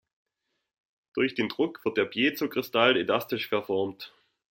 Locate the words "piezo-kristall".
2.05-2.97